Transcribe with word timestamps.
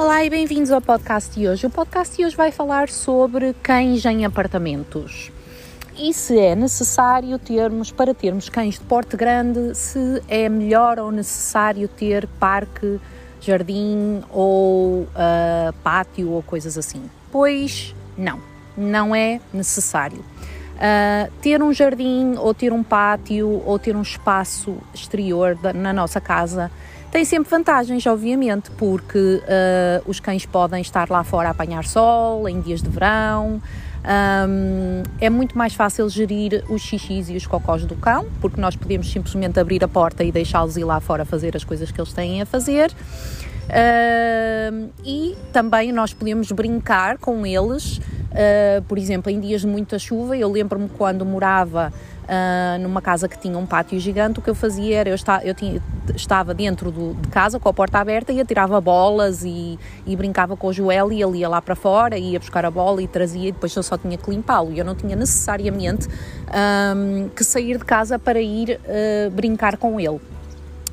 Olá 0.00 0.24
e 0.24 0.30
bem-vindos 0.30 0.70
ao 0.70 0.80
podcast 0.80 1.38
de 1.38 1.46
hoje. 1.46 1.66
O 1.66 1.68
podcast 1.68 2.16
de 2.16 2.24
hoje 2.24 2.34
vai 2.34 2.50
falar 2.50 2.88
sobre 2.88 3.54
cães 3.62 4.02
em 4.06 4.24
apartamentos 4.24 5.30
e 5.94 6.14
se 6.14 6.38
é 6.38 6.54
necessário 6.54 7.38
termos, 7.38 7.92
para 7.92 8.14
termos 8.14 8.48
cães 8.48 8.76
de 8.76 8.80
porte 8.80 9.14
grande, 9.14 9.74
se 9.74 10.22
é 10.26 10.48
melhor 10.48 10.98
ou 10.98 11.12
necessário 11.12 11.86
ter 11.86 12.26
parque, 12.26 12.98
jardim 13.42 14.22
ou 14.30 15.02
uh, 15.02 15.72
pátio 15.82 16.30
ou 16.30 16.42
coisas 16.42 16.78
assim. 16.78 17.02
Pois 17.30 17.94
não, 18.16 18.40
não 18.74 19.14
é 19.14 19.38
necessário. 19.52 20.20
Uh, 20.76 21.30
ter 21.42 21.62
um 21.62 21.74
jardim 21.74 22.36
ou 22.38 22.54
ter 22.54 22.72
um 22.72 22.82
pátio 22.82 23.62
ou 23.66 23.78
ter 23.78 23.94
um 23.94 24.00
espaço 24.00 24.78
exterior 24.94 25.58
na 25.74 25.92
nossa 25.92 26.22
casa 26.22 26.70
tem 27.10 27.24
sempre 27.24 27.50
vantagens, 27.50 28.06
obviamente, 28.06 28.70
porque 28.72 29.18
uh, 29.18 30.08
os 30.10 30.20
cães 30.20 30.46
podem 30.46 30.80
estar 30.80 31.10
lá 31.10 31.24
fora 31.24 31.48
a 31.48 31.50
apanhar 31.50 31.84
sol 31.84 32.48
em 32.48 32.60
dias 32.60 32.82
de 32.82 32.88
verão. 32.88 33.60
Um, 34.02 35.02
é 35.20 35.28
muito 35.28 35.58
mais 35.58 35.74
fácil 35.74 36.08
gerir 36.08 36.64
os 36.70 36.80
xixis 36.80 37.28
e 37.28 37.36
os 37.36 37.46
cocós 37.46 37.84
do 37.84 37.94
cão, 37.96 38.26
porque 38.40 38.60
nós 38.60 38.74
podemos 38.76 39.10
simplesmente 39.10 39.60
abrir 39.60 39.84
a 39.84 39.88
porta 39.88 40.24
e 40.24 40.32
deixá-los 40.32 40.76
ir 40.76 40.84
lá 40.84 41.00
fora 41.00 41.24
fazer 41.24 41.56
as 41.56 41.64
coisas 41.64 41.90
que 41.90 42.00
eles 42.00 42.12
têm 42.12 42.40
a 42.40 42.46
fazer. 42.46 42.90
Uh, 43.70 44.90
e 45.04 45.36
também 45.52 45.92
nós 45.92 46.12
podemos 46.12 46.50
brincar 46.50 47.18
com 47.18 47.46
eles, 47.46 47.98
uh, 47.98 48.82
por 48.88 48.98
exemplo, 48.98 49.30
em 49.30 49.38
dias 49.38 49.60
de 49.60 49.66
muita 49.66 49.98
chuva. 49.98 50.36
Eu 50.36 50.50
lembro-me 50.50 50.88
quando 50.88 51.24
morava 51.24 51.92
uh, 52.30 52.80
numa 52.80 53.02
casa 53.02 53.28
que 53.28 53.38
tinha 53.38 53.58
um 53.58 53.66
pátio 53.66 53.98
gigante, 53.98 54.38
o 54.38 54.42
que 54.42 54.48
eu 54.48 54.54
fazia 54.54 54.98
era, 54.98 55.08
eu, 55.10 55.14
está, 55.14 55.44
eu 55.44 55.54
tinha, 55.54 55.82
estava 56.14 56.54
dentro 56.54 56.90
do, 56.90 57.14
de 57.14 57.28
casa 57.28 57.58
com 57.58 57.68
a 57.68 57.72
porta 57.72 57.98
aberta 57.98 58.32
e 58.32 58.40
atirava 58.40 58.80
bolas 58.80 59.42
e, 59.44 59.78
e 60.06 60.16
brincava 60.16 60.56
com 60.56 60.68
o 60.68 60.72
Joel 60.72 61.12
e 61.12 61.20
ele 61.22 61.38
ia 61.38 61.48
lá 61.48 61.60
para 61.60 61.74
fora, 61.74 62.16
ia 62.16 62.38
buscar 62.38 62.64
a 62.64 62.70
bola 62.70 63.02
e 63.02 63.08
trazia 63.08 63.48
e 63.48 63.52
depois 63.52 63.74
eu 63.74 63.82
só 63.82 63.98
tinha 63.98 64.16
que 64.16 64.30
limpá-lo 64.30 64.70
eu 64.80 64.84
não 64.84 64.94
tinha 64.94 65.16
necessariamente 65.16 66.08
um, 66.96 67.28
que 67.28 67.42
sair 67.42 67.78
de 67.78 67.84
casa 67.84 68.18
para 68.18 68.40
ir 68.40 68.80
uh, 68.84 69.30
brincar 69.30 69.76
com 69.76 69.98
ele. 69.98 70.20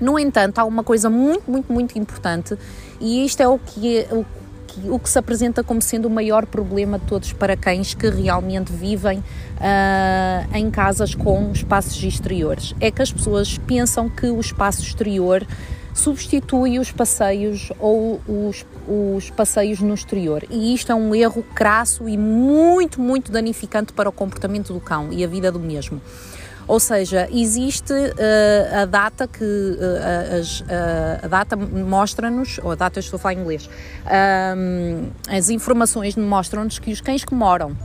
No 0.00 0.18
entanto, 0.18 0.58
há 0.58 0.64
uma 0.64 0.82
coisa 0.82 1.10
muito, 1.10 1.50
muito, 1.50 1.72
muito 1.72 1.98
importante 1.98 2.56
e 3.00 3.24
isto 3.24 3.40
é 3.42 3.48
o 3.48 3.58
que, 3.58 4.06
o 4.10 4.24
que, 4.70 4.88
o 4.88 4.98
que 4.98 5.08
se 5.08 5.18
apresenta 5.18 5.64
como 5.64 5.82
sendo 5.82 6.06
o 6.06 6.10
maior 6.10 6.46
problema 6.46 6.98
de 6.98 7.06
todos 7.06 7.32
para 7.32 7.56
cães 7.56 7.94
que 7.94 8.08
realmente 8.08 8.72
vivem 8.72 9.18
uh, 9.18 10.56
em 10.56 10.70
casas 10.70 11.14
com 11.14 11.50
espaços 11.52 12.02
exteriores. 12.02 12.74
É 12.80 12.90
que 12.90 13.02
as 13.02 13.12
pessoas 13.12 13.58
pensam 13.58 14.08
que 14.08 14.26
o 14.26 14.38
espaço 14.40 14.82
exterior 14.82 15.46
substitui 15.92 16.78
os 16.78 16.92
passeios 16.92 17.72
ou 17.78 18.20
os, 18.26 18.64
os 18.86 19.30
passeios 19.30 19.80
no 19.80 19.92
exterior. 19.92 20.44
E 20.48 20.72
isto 20.72 20.92
é 20.92 20.94
um 20.94 21.14
erro 21.14 21.44
crasso 21.54 22.08
e 22.08 22.16
muito, 22.16 23.00
muito 23.00 23.32
danificante 23.32 23.92
para 23.92 24.08
o 24.08 24.12
comportamento 24.12 24.72
do 24.72 24.80
cão 24.80 25.12
e 25.12 25.24
a 25.24 25.26
vida 25.26 25.50
do 25.50 25.58
mesmo. 25.58 26.00
Ou 26.70 26.78
seja, 26.78 27.28
existe 27.32 27.92
uh, 27.92 28.82
a 28.82 28.84
data 28.84 29.26
que 29.26 29.42
uh, 29.42 30.38
as, 30.38 30.60
uh, 30.60 30.64
a 31.24 31.26
data 31.26 31.56
mostra-nos, 31.56 32.60
ou 32.62 32.70
a 32.70 32.74
data 32.76 33.00
estou 33.00 33.16
a 33.16 33.20
falar 33.20 33.34
em 33.34 33.40
inglês, 33.40 33.68
as 35.28 35.50
informações 35.50 36.14
mostram-nos 36.14 36.78
que 36.78 36.92
os 36.92 37.00
cães 37.00 37.24
que 37.24 37.34
moram 37.34 37.76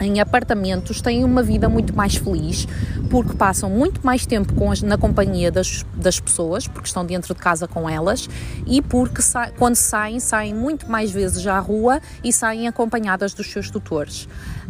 em 0.00 0.20
apartamentos 0.20 1.00
têm 1.00 1.24
uma 1.24 1.42
vida 1.42 1.68
muito 1.68 1.94
mais 1.94 2.16
feliz 2.16 2.66
porque 3.10 3.34
passam 3.34 3.70
muito 3.70 4.04
mais 4.04 4.26
tempo 4.26 4.52
as, 4.70 4.82
na 4.82 4.98
companhia 4.98 5.50
das, 5.50 5.84
das 5.94 6.18
pessoas, 6.20 6.66
porque 6.66 6.88
estão 6.88 7.04
dentro 7.04 7.34
de 7.34 7.40
casa 7.40 7.66
com 7.66 7.88
elas 7.88 8.28
e 8.66 8.82
porque 8.82 9.22
sa 9.22 9.50
quando 9.50 9.76
saem, 9.76 10.20
saem 10.20 10.54
muito 10.54 10.90
mais 10.90 11.10
vezes 11.10 11.46
à 11.46 11.58
rua 11.58 12.00
e 12.22 12.32
saem 12.32 12.68
acompanhadas 12.68 13.32
dos 13.32 13.50
seus 13.50 13.70
tutores 13.70 14.28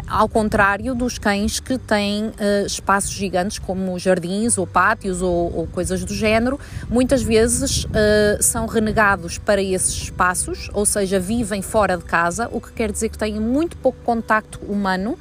ao 0.09 0.29
contrário 0.29 0.95
dos 0.95 1.19
cães 1.19 1.59
que 1.59 1.79
têm 1.79 2.27
uh, 2.27 2.67
espaços 2.67 3.11
gigantes 3.11 3.59
como 3.59 3.99
jardins 3.99 4.57
ou 4.57 4.67
pátios 4.67 5.21
ou, 5.21 5.53
ou 5.55 5.67
coisas 5.67 6.05
do 6.05 6.15
género, 6.15 6.59
muitas 6.89 7.23
vezes 7.23 7.85
uh, 7.85 7.89
são 8.41 8.67
renegados 8.67 9.39
para 9.39 9.61
esses 9.61 10.05
espaços, 10.05 10.71
ou 10.73 10.87
seja, 10.87 11.19
vivem 11.19 11.61
fora 11.61 11.97
de 11.97 12.05
casa, 12.05 12.49
o 12.53 12.61
que 12.61 12.73
quer 12.73 12.93
dizer 12.93 13.09
que 13.09 13.19
têm 13.19 13.41
muito 13.41 13.77
pouco 13.79 13.99
contacto 14.05 14.61
humano. 14.67 15.19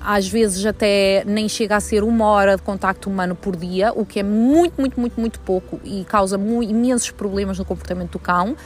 às 0.00 0.28
vezes 0.28 0.64
até 0.64 1.24
nem 1.26 1.48
chega 1.48 1.76
a 1.76 1.80
ser 1.80 2.02
uma 2.04 2.26
hora 2.26 2.56
de 2.56 2.62
contacto 2.62 3.10
humano 3.10 3.34
por 3.34 3.56
dia, 3.56 3.92
o 3.94 4.04
que 4.04 4.20
é 4.20 4.22
muito, 4.22 4.80
muito, 4.80 4.98
muito, 5.00 5.20
muito 5.20 5.40
pouco 5.40 5.80
e 5.84 6.04
causa 6.04 6.36
imensos 6.62 7.10
problemas 7.10 7.58
no 7.58 7.64
comportamento 7.64 8.12
do 8.12 8.18
cão. 8.18 8.56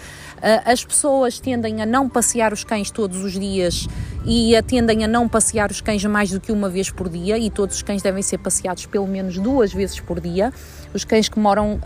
Uh, 0.44 0.60
as 0.66 0.84
pessoas 0.84 1.38
tendem 1.38 1.81
a 1.81 1.87
não 1.87 2.06
passear 2.06 2.53
os 2.53 2.65
cães 2.65 2.91
todos 2.91 3.25
os 3.25 3.33
dias 3.33 3.87
e 4.27 4.53
tendem 4.66 5.04
a 5.04 5.09
não 5.09 5.27
passear 5.28 5.71
os 5.71 5.81
cães 5.81 6.04
mais 6.04 6.31
do 6.31 6.41
que 6.41 6.53
uma 6.53 6.69
vez 6.69 6.91
por 6.91 7.09
dia 7.09 7.38
e 7.38 7.50
todos 7.50 7.77
os 7.77 7.83
cães 7.83 8.03
devem 8.03 8.22
ser 8.22 8.38
passeados 8.38 8.84
pelo 8.84 9.06
menos 9.06 9.38
duas 9.38 9.72
vezes 9.72 10.00
por 10.00 10.21
dia. 10.21 10.53
Os 10.93 11.04
cães 11.04 11.28
que 11.28 11.38
moram 11.38 11.75
uh, 11.75 11.81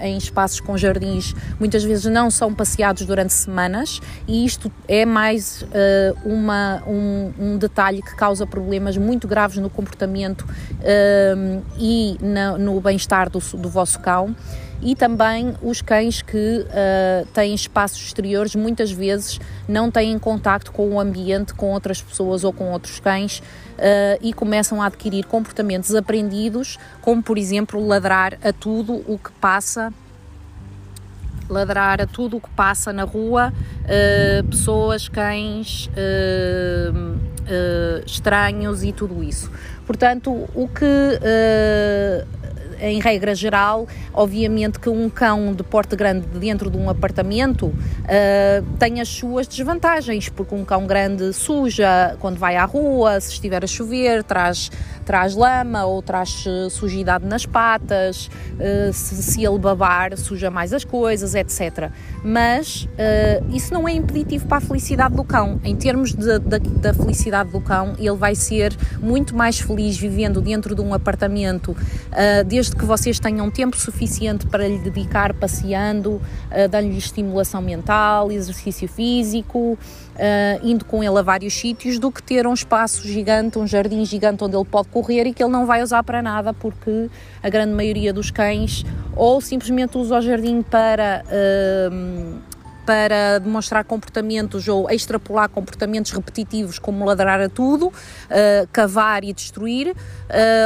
em 0.00 0.16
espaços 0.16 0.60
com 0.60 0.76
jardins 0.76 1.34
muitas 1.58 1.82
vezes 1.82 2.04
não 2.06 2.30
são 2.30 2.54
passeados 2.54 3.04
durante 3.04 3.32
semanas 3.32 4.00
e 4.26 4.44
isto 4.44 4.70
é 4.86 5.04
mais 5.04 5.62
uh, 5.62 5.66
uma, 6.24 6.82
um, 6.86 7.32
um, 7.38 7.58
detalhe 7.58 7.87
que 7.96 8.14
causa 8.14 8.46
problemas 8.46 8.96
muito 8.96 9.26
graves 9.26 9.56
no 9.56 9.70
comportamento 9.70 10.42
uh, 10.42 11.62
e 11.78 12.16
na, 12.20 12.58
no 12.58 12.80
bem-estar 12.80 13.30
do, 13.30 13.38
do 13.38 13.68
vosso 13.68 13.98
cão. 14.00 14.34
E 14.80 14.94
também 14.94 15.54
os 15.60 15.82
cães 15.82 16.22
que 16.22 16.64
uh, 16.64 17.26
têm 17.34 17.52
espaços 17.52 18.00
exteriores 18.00 18.54
muitas 18.54 18.92
vezes 18.92 19.40
não 19.66 19.90
têm 19.90 20.16
contacto 20.18 20.70
com 20.70 20.90
o 20.90 21.00
ambiente, 21.00 21.52
com 21.52 21.72
outras 21.72 22.00
pessoas 22.00 22.44
ou 22.44 22.52
com 22.52 22.70
outros 22.70 23.00
cães 23.00 23.40
uh, 23.40 24.18
e 24.20 24.32
começam 24.32 24.80
a 24.80 24.86
adquirir 24.86 25.24
comportamentos 25.24 25.94
aprendidos, 25.96 26.78
como 27.00 27.20
por 27.20 27.36
exemplo 27.36 27.84
ladrar 27.84 28.38
a 28.42 28.52
tudo 28.52 29.02
o 29.08 29.18
que 29.18 29.32
passa 29.40 29.92
ladrar 31.48 32.00
a 32.00 32.06
tudo 32.06 32.36
o 32.36 32.40
que 32.40 32.50
passa 32.50 32.92
na 32.92 33.04
rua, 33.04 33.52
uh, 33.84 34.46
pessoas, 34.48 35.08
cães, 35.08 35.88
estranhos 38.06 38.82
e 38.82 38.92
tudo 38.92 39.22
isso. 39.22 39.50
Portanto, 39.86 40.48
o 40.54 40.68
que 40.68 41.18
em 42.80 43.00
regra 43.00 43.34
geral, 43.34 43.86
obviamente 44.12 44.78
que 44.78 44.88
um 44.88 45.08
cão 45.08 45.52
de 45.52 45.62
porte 45.62 45.96
grande 45.96 46.26
dentro 46.38 46.70
de 46.70 46.76
um 46.76 46.88
apartamento 46.88 47.66
uh, 47.66 48.76
tem 48.78 49.00
as 49.00 49.08
suas 49.08 49.46
desvantagens, 49.46 50.28
porque 50.28 50.54
um 50.54 50.64
cão 50.64 50.86
grande 50.86 51.32
suja 51.32 52.16
quando 52.20 52.38
vai 52.38 52.56
à 52.56 52.64
rua, 52.64 53.20
se 53.20 53.32
estiver 53.32 53.62
a 53.64 53.66
chover, 53.66 54.22
traz, 54.22 54.70
traz 55.04 55.34
lama 55.34 55.84
ou 55.84 56.02
traz 56.02 56.44
eh, 56.46 56.68
sujidade 56.70 57.24
nas 57.24 57.46
patas, 57.46 58.28
uh, 58.54 58.92
se, 58.92 59.22
se, 59.22 59.44
ele 59.44 59.58
babar, 59.58 60.16
suja 60.16 60.50
mais 60.50 60.72
as 60.72 60.84
coisas, 60.84 61.34
etc. 61.34 61.90
Mas 62.22 62.84
uh, 62.84 63.54
isso 63.54 63.72
não 63.72 63.88
é 63.88 63.92
impeditivo 63.92 64.46
para 64.46 64.58
a 64.58 64.60
felicidade 64.60 65.14
do 65.14 65.24
cão. 65.24 65.60
Em 65.64 65.76
termos 65.76 66.12
de, 66.12 66.38
de, 66.38 66.58
da 66.58 66.92
felicidade 66.92 67.50
do 67.50 67.60
cão, 67.60 67.94
ele 67.98 68.16
vai 68.16 68.34
ser 68.34 68.76
muito 69.00 69.34
mais 69.34 69.58
feliz 69.58 69.96
vivendo 69.96 70.40
dentro 70.40 70.74
de 70.74 70.80
um 70.80 70.92
apartamento, 70.92 71.76
desde 72.46 72.67
desde 72.68 72.76
que 72.76 72.84
vocês 72.84 73.18
tenham 73.18 73.50
tempo 73.50 73.76
suficiente 73.76 74.46
para 74.46 74.66
lhe 74.68 74.78
dedicar 74.78 75.32
passeando, 75.32 76.12
uh, 76.12 76.68
dando-lhe 76.70 76.98
estimulação 76.98 77.62
mental, 77.62 78.30
exercício 78.30 78.86
físico, 78.88 79.78
uh, 79.78 79.78
indo 80.62 80.84
com 80.84 81.02
ele 81.02 81.18
a 81.18 81.22
vários 81.22 81.54
sítios, 81.54 81.98
do 81.98 82.10
que 82.10 82.22
ter 82.22 82.46
um 82.46 82.52
espaço 82.52 83.06
gigante, 83.06 83.58
um 83.58 83.66
jardim 83.66 84.04
gigante 84.04 84.44
onde 84.44 84.56
ele 84.56 84.64
pode 84.64 84.88
correr 84.88 85.26
e 85.26 85.32
que 85.32 85.42
ele 85.42 85.52
não 85.52 85.64
vai 85.64 85.82
usar 85.82 86.02
para 86.02 86.20
nada, 86.20 86.52
porque 86.52 87.08
a 87.42 87.48
grande 87.48 87.72
maioria 87.72 88.12
dos 88.12 88.30
cães 88.30 88.84
ou 89.16 89.40
simplesmente 89.40 89.96
usa 89.96 90.18
o 90.18 90.20
jardim 90.20 90.62
para. 90.62 91.24
Uh, 91.26 92.47
para 92.88 93.38
demonstrar 93.38 93.84
comportamentos 93.84 94.66
ou 94.66 94.90
extrapolar 94.90 95.50
comportamentos 95.50 96.10
repetitivos, 96.10 96.78
como 96.78 97.04
ladrar 97.04 97.38
a 97.38 97.46
tudo, 97.46 97.88
uh, 97.88 97.92
cavar 98.72 99.24
e 99.24 99.32
destruir, 99.34 99.90
uh, 99.90 99.94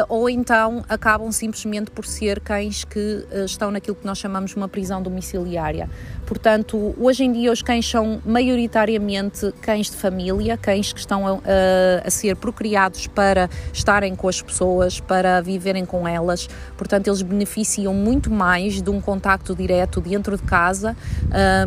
ou 0.08 0.30
então 0.30 0.84
acabam 0.88 1.32
simplesmente 1.32 1.90
por 1.90 2.06
ser 2.06 2.38
cães 2.38 2.84
que 2.84 3.26
uh, 3.32 3.44
estão 3.44 3.72
naquilo 3.72 3.96
que 3.96 4.06
nós 4.06 4.18
chamamos 4.18 4.52
de 4.52 4.56
uma 4.56 4.68
prisão 4.68 5.02
domiciliária. 5.02 5.90
Portanto, 6.24 6.94
hoje 6.96 7.24
em 7.24 7.32
dia 7.32 7.50
os 7.50 7.60
cães 7.60 7.90
são 7.90 8.22
maioritariamente 8.24 9.52
cães 9.60 9.90
de 9.90 9.96
família, 9.96 10.56
cães 10.56 10.92
que 10.92 11.00
estão 11.00 11.26
a, 11.26 11.40
a 12.06 12.10
ser 12.10 12.36
procriados 12.36 13.08
para 13.08 13.50
estarem 13.72 14.14
com 14.14 14.28
as 14.28 14.40
pessoas, 14.40 15.00
para 15.00 15.40
viverem 15.40 15.84
com 15.84 16.06
elas. 16.06 16.48
Portanto, 16.76 17.08
eles 17.08 17.20
beneficiam 17.20 17.92
muito 17.92 18.30
mais 18.30 18.80
de 18.80 18.88
um 18.88 19.00
contacto 19.00 19.54
direto 19.54 20.00
dentro 20.00 20.36
de 20.38 20.42
casa, 20.44 20.96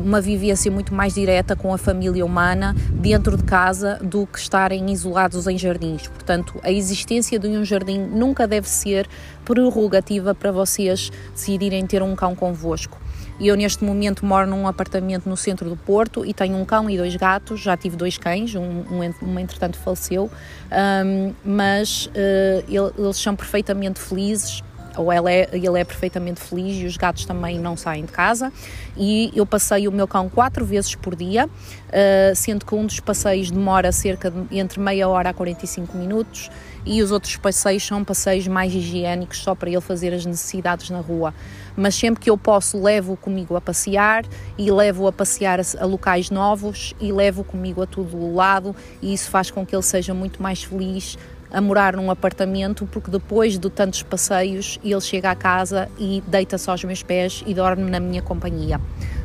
uma 0.03 0.19
vivência 0.19 0.44
convivência 0.45 0.71
muito 0.71 0.93
mais 0.93 1.15
direta 1.15 1.55
com 1.55 1.73
a 1.73 1.77
família 1.77 2.23
humana 2.23 2.75
dentro 2.91 3.35
de 3.35 3.43
casa 3.43 3.97
do 4.01 4.27
que 4.27 4.37
estarem 4.37 4.91
isolados 4.91 5.47
em 5.47 5.57
jardins. 5.57 6.07
Portanto, 6.07 6.59
a 6.61 6.71
existência 6.71 7.39
de 7.39 7.47
um 7.47 7.65
jardim 7.65 7.97
nunca 7.97 8.47
deve 8.47 8.69
ser 8.69 9.07
prerrogativa 9.43 10.35
para 10.35 10.51
vocês 10.51 11.11
decidirem 11.33 11.87
ter 11.87 12.03
um 12.03 12.15
cão 12.15 12.35
convosco. 12.35 13.01
Eu 13.39 13.55
neste 13.55 13.83
momento 13.83 14.23
moro 14.23 14.47
num 14.47 14.67
apartamento 14.67 15.27
no 15.27 15.35
centro 15.35 15.67
do 15.67 15.75
Porto 15.75 16.23
e 16.23 16.31
tenho 16.31 16.55
um 16.57 16.63
cão 16.63 16.87
e 16.89 16.95
dois 16.95 17.15
gatos. 17.15 17.59
Já 17.59 17.75
tive 17.75 17.97
dois 17.97 18.17
cães, 18.17 18.53
um, 18.53 18.83
um, 19.21 19.39
entretanto 19.39 19.77
faleceu, 19.77 20.29
um, 20.71 21.33
mas 21.43 22.05
uh, 22.05 22.93
eles 22.99 23.17
são 23.17 23.35
perfeitamente 23.35 23.99
felizes 23.99 24.63
ou 24.97 25.11
ela 25.11 25.31
é, 25.31 25.49
ele 25.51 25.79
é 25.79 25.83
perfeitamente 25.83 26.41
feliz 26.41 26.81
e 26.81 26.85
os 26.85 26.97
gatos 26.97 27.25
também 27.25 27.59
não 27.59 27.75
saem 27.75 28.05
de 28.05 28.11
casa. 28.11 28.51
E 28.97 29.31
eu 29.35 29.45
passei 29.45 29.87
o 29.87 29.91
meu 29.91 30.07
cão 30.07 30.29
quatro 30.29 30.65
vezes 30.65 30.95
por 30.95 31.15
dia, 31.15 31.47
uh, 31.47 32.35
sendo 32.35 32.65
que 32.65 32.73
um 32.73 32.85
dos 32.85 32.99
passeios 32.99 33.51
demora 33.51 33.91
cerca 33.91 34.31
de 34.31 34.57
entre 34.57 34.79
meia 34.79 35.07
hora 35.07 35.29
a 35.29 35.33
45 35.33 35.97
minutos 35.97 36.49
e 36.85 37.01
os 37.01 37.11
outros 37.11 37.35
passeios 37.35 37.83
são 37.83 38.03
passeios 38.03 38.47
mais 38.47 38.73
higiênicos 38.73 39.39
só 39.39 39.55
para 39.55 39.69
ele 39.69 39.81
fazer 39.81 40.13
as 40.13 40.25
necessidades 40.25 40.89
na 40.89 40.99
rua. 40.99 41.33
Mas 41.75 41.95
sempre 41.95 42.21
que 42.21 42.29
eu 42.29 42.37
posso, 42.37 42.81
levo-o 42.81 43.17
comigo 43.17 43.55
a 43.55 43.61
passear 43.61 44.23
e 44.57 44.71
levo-o 44.71 45.07
a 45.07 45.11
passear 45.11 45.59
a, 45.59 45.85
locais 45.85 46.29
novos 46.29 46.93
e 47.01 47.11
levo-o 47.11 47.43
comigo 47.43 47.81
a 47.81 47.87
todo 47.87 48.15
o 48.15 48.35
lado 48.35 48.75
e 49.01 49.13
isso 49.13 49.29
faz 49.29 49.49
com 49.49 49.65
que 49.65 49.75
ele 49.75 49.83
seja 49.83 50.13
muito 50.13 50.41
mais 50.41 50.63
feliz 50.63 51.17
a 51.55 51.61
morar 51.61 51.95
num 51.95 52.11
apartamento, 52.11 52.85
porque 52.91 53.09
depois 53.09 53.57
de 53.57 53.69
tantos 53.69 54.03
passeios 54.03 54.77
ele 54.83 54.99
chega 54.99 55.31
à 55.31 55.35
casa 55.35 55.89
e 55.97 56.21
deita-se 56.27 56.69
aos 56.69 56.83
meus 56.83 57.01
pés 57.01 57.43
e 57.47 57.53
dorme 57.53 57.89
na 57.89 57.97
minha 57.97 58.21
companhia. 58.21 58.79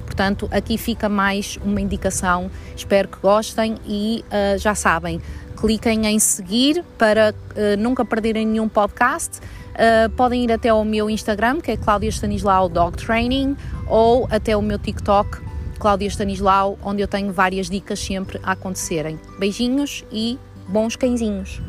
Portanto, 0.04 0.48
aqui 0.52 0.78
fica 0.78 1.08
mais 1.08 1.58
uma 1.64 1.80
indicação. 1.80 2.48
Espero 2.76 3.08
que 3.08 3.18
gostem 3.18 3.74
e 3.84 4.24
uh, 4.26 4.56
já 4.58 4.76
sabem, 4.76 5.20
cliquem 5.56 6.06
em 6.06 6.20
seguir 6.20 6.84
para 6.96 7.34
uh, 7.34 7.76
nunca 7.76 8.04
perderem 8.04 8.46
nenhum 8.46 8.68
podcast. 8.68 9.40
Uh, 9.70 10.08
podem 10.10 10.44
ir 10.44 10.52
até 10.52 10.68
ao 10.68 10.84
meu 10.84 11.10
Instagram, 11.10 11.60
que 11.60 11.72
é 11.72 11.76
Cláudia 11.76 12.10
Stanislau 12.10 12.68
Dog 12.68 12.96
Training, 12.96 13.56
ou 13.88 14.28
até 14.30 14.56
o 14.56 14.62
meu 14.62 14.78
TikTok, 14.78 15.40
Cláudia 15.80 16.06
Stanislau, 16.06 16.78
onde 16.80 17.02
eu 17.02 17.08
tenho 17.08 17.32
várias 17.32 17.68
dicas 17.68 17.98
sempre 17.98 18.38
a 18.44 18.52
acontecerem. 18.52 19.18
Beijinhos 19.36 20.04
e 20.12 20.38
bons 20.68 20.94
cãezinhos! 20.94 21.60